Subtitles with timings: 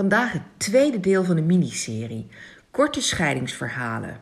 [0.00, 2.26] Vandaag het tweede deel van de miniserie
[2.70, 4.20] Korte scheidingsverhalen.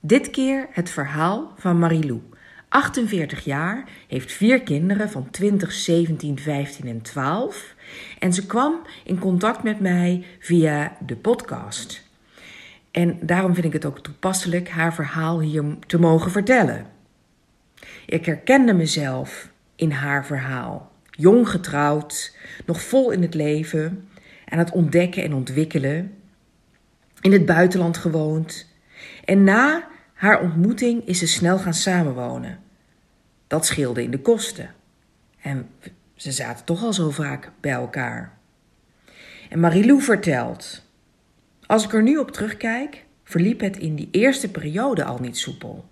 [0.00, 2.22] Dit keer het verhaal van Marilou.
[2.68, 7.74] 48 jaar, heeft vier kinderen van 20, 17, 15 en 12.
[8.18, 12.02] En ze kwam in contact met mij via de podcast.
[12.90, 16.86] En daarom vind ik het ook toepasselijk haar verhaal hier te mogen vertellen.
[18.06, 20.92] Ik herkende mezelf in haar verhaal.
[21.10, 22.36] Jong getrouwd,
[22.66, 24.08] nog vol in het leven,
[24.48, 26.14] aan het ontdekken en ontwikkelen.
[27.20, 28.66] In het buitenland gewoond.
[29.24, 32.58] En na haar ontmoeting is ze snel gaan samenwonen.
[33.46, 34.70] Dat scheelde in de kosten.
[35.40, 35.68] En
[36.14, 38.38] ze zaten toch al zo vaak bij elkaar.
[39.48, 40.82] En Marilou vertelt:
[41.66, 45.84] Als ik er nu op terugkijk, verliep het in die eerste periode al niet soepel.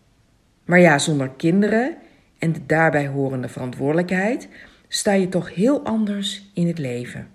[0.64, 1.96] Maar ja, zonder kinderen
[2.38, 4.48] en de daarbij horende verantwoordelijkheid
[4.88, 7.28] sta je toch heel anders in het leven.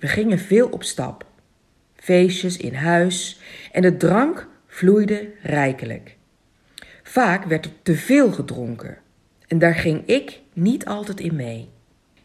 [0.00, 1.26] We gingen veel op stap,
[1.94, 3.40] feestjes in huis
[3.72, 6.16] en de drank vloeide rijkelijk.
[7.02, 8.98] Vaak werd er te veel gedronken
[9.46, 11.68] en daar ging ik niet altijd in mee.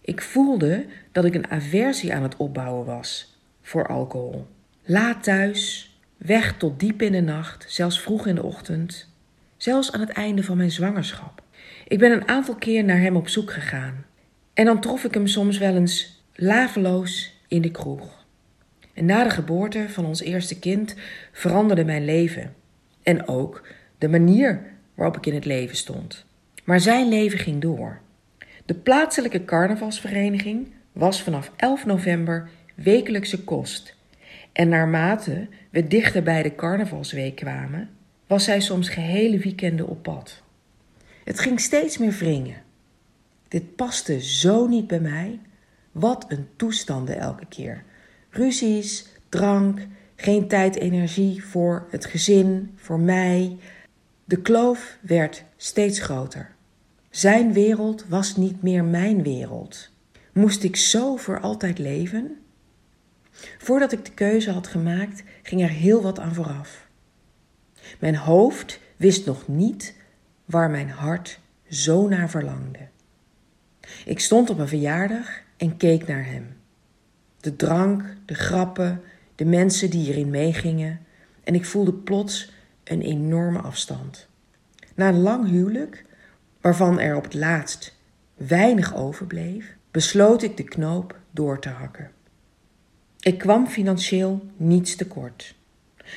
[0.01, 4.47] Ik voelde dat ik een aversie aan het opbouwen was voor alcohol.
[4.83, 9.09] Laat thuis, weg tot diep in de nacht, zelfs vroeg in de ochtend,
[9.57, 11.43] zelfs aan het einde van mijn zwangerschap.
[11.87, 14.05] Ik ben een aantal keer naar hem op zoek gegaan
[14.53, 18.25] en dan trof ik hem soms wel eens laveloos in de kroeg.
[18.93, 20.95] En na de geboorte van ons eerste kind
[21.31, 22.55] veranderde mijn leven
[23.03, 24.61] en ook de manier
[24.93, 26.25] waarop ik in het leven stond.
[26.63, 27.99] Maar zijn leven ging door.
[28.65, 33.95] De plaatselijke carnavalsvereniging was vanaf 11 november wekelijkse kost.
[34.51, 37.89] En naarmate we dichter bij de carnavalsweek kwamen,
[38.27, 40.41] was zij soms gehele weekenden op pad.
[41.23, 42.63] Het ging steeds meer wringen.
[43.47, 45.39] Dit paste zo niet bij mij.
[45.95, 47.83] Wat een toestanden elke keer.
[48.29, 53.57] Ruzies, drank, geen tijd, energie voor het gezin, voor mij.
[54.25, 56.55] De kloof werd steeds groter.
[57.09, 59.89] Zijn wereld was niet meer mijn wereld.
[60.33, 62.37] Moest ik zo voor altijd leven?
[63.57, 66.87] Voordat ik de keuze had gemaakt, ging er heel wat aan vooraf.
[67.99, 69.95] Mijn hoofd wist nog niet
[70.45, 72.87] waar mijn hart zo naar verlangde.
[74.05, 76.57] Ik stond op een verjaardag en keek naar hem.
[77.39, 79.01] De drank, de grappen,
[79.35, 80.99] de mensen die erin meegingen
[81.43, 82.51] en ik voelde plots
[82.83, 84.27] een enorme afstand.
[84.95, 86.05] Na een lang huwelijk,
[86.61, 87.95] waarvan er op het laatst
[88.35, 92.11] weinig overbleef, besloot ik de knoop door te hakken.
[93.19, 95.55] Ik kwam financieel niets tekort.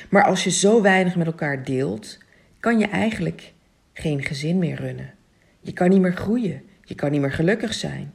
[0.09, 2.17] Maar als je zo weinig met elkaar deelt,
[2.59, 3.53] kan je eigenlijk
[3.93, 5.13] geen gezin meer runnen.
[5.61, 8.13] Je kan niet meer groeien, je kan niet meer gelukkig zijn.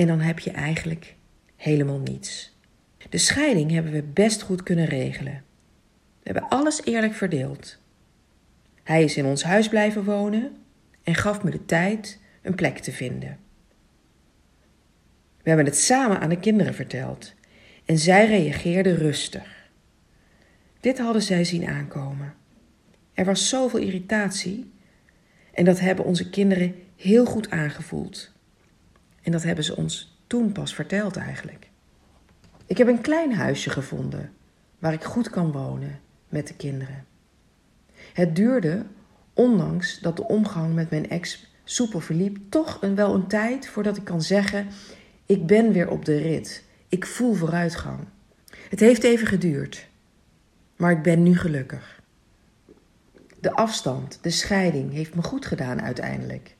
[0.00, 1.14] En dan heb je eigenlijk
[1.56, 2.58] helemaal niets.
[3.08, 5.42] De scheiding hebben we best goed kunnen regelen.
[6.22, 7.78] We hebben alles eerlijk verdeeld.
[8.82, 10.56] Hij is in ons huis blijven wonen
[11.02, 13.38] en gaf me de tijd een plek te vinden.
[15.42, 17.34] We hebben het samen aan de kinderen verteld
[17.84, 19.70] en zij reageerden rustig.
[20.80, 22.34] Dit hadden zij zien aankomen.
[23.12, 24.70] Er was zoveel irritatie
[25.52, 28.38] en dat hebben onze kinderen heel goed aangevoeld.
[29.22, 31.70] En dat hebben ze ons toen pas verteld eigenlijk.
[32.66, 34.32] Ik heb een klein huisje gevonden
[34.78, 37.04] waar ik goed kan wonen met de kinderen.
[38.12, 38.84] Het duurde,
[39.32, 43.96] ondanks dat de omgang met mijn ex soepel verliep, toch een, wel een tijd voordat
[43.96, 44.66] ik kan zeggen:
[45.26, 46.64] ik ben weer op de rit.
[46.88, 47.98] Ik voel vooruitgang.
[48.68, 49.88] Het heeft even geduurd,
[50.76, 52.02] maar ik ben nu gelukkig.
[53.40, 56.56] De afstand, de scheiding heeft me goed gedaan uiteindelijk.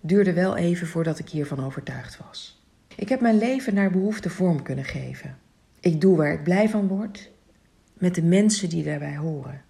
[0.00, 2.62] Duurde wel even voordat ik hiervan overtuigd was.
[2.94, 5.38] Ik heb mijn leven naar behoefte vorm kunnen geven.
[5.80, 7.30] Ik doe waar ik blij van word,
[7.92, 9.62] met de mensen die daarbij horen.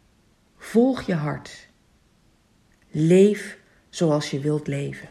[0.57, 1.69] Volg je hart.
[2.91, 3.59] Leef
[3.89, 5.09] zoals je wilt leven.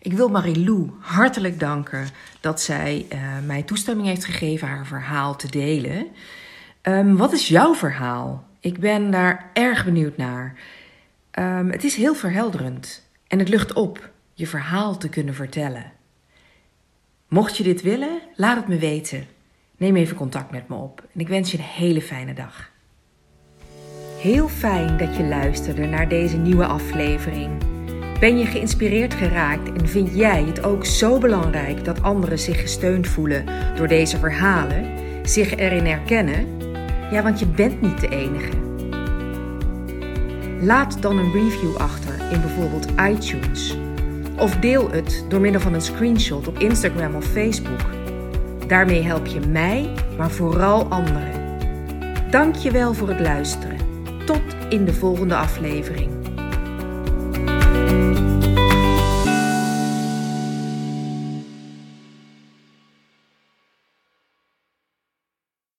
[0.00, 2.08] Ik wil Marilou hartelijk danken
[2.40, 6.06] dat zij uh, mij toestemming heeft gegeven haar verhaal te delen.
[6.82, 8.46] Um, wat is jouw verhaal?
[8.60, 10.58] Ik ben daar erg benieuwd naar.
[11.38, 15.92] Um, het is heel verhelderend en het lucht op je verhaal te kunnen vertellen.
[17.28, 19.26] Mocht je dit willen, laat het me weten.
[19.76, 22.70] Neem even contact met me op en ik wens je een hele fijne dag.
[24.20, 27.74] Heel fijn dat je luisterde naar deze nieuwe aflevering.
[28.20, 33.06] Ben je geïnspireerd geraakt en vind jij het ook zo belangrijk dat anderen zich gesteund
[33.06, 33.46] voelen
[33.76, 34.98] door deze verhalen,
[35.28, 36.58] zich erin herkennen?
[37.10, 38.64] Ja, want je bent niet de enige.
[40.60, 43.76] Laat dan een review achter in bijvoorbeeld iTunes.
[44.38, 47.80] Of deel het door middel van een screenshot op Instagram of Facebook.
[48.66, 51.32] Daarmee help je mij, maar vooral anderen.
[52.30, 53.76] Dank je wel voor het luisteren.
[54.24, 56.25] Tot in de volgende aflevering.